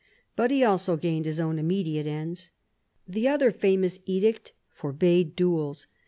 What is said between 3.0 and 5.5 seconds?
The other famous edict forbade